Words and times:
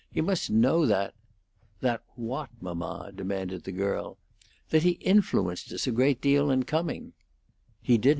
He 0.11 0.19
must 0.19 0.49
know 0.49 0.87
that" 0.87 1.13
"That 1.81 2.01
what, 2.15 2.49
mamma?" 2.59 3.11
demanded 3.13 3.65
the 3.65 3.71
girl. 3.71 4.17
"That 4.71 4.81
he 4.81 4.93
influenced 4.93 5.71
us 5.73 5.85
a 5.85 5.91
great 5.91 6.19
deal 6.21 6.49
in 6.49 6.63
coming" 6.63 7.13
"He 7.83 7.99
didn't. 7.99 8.09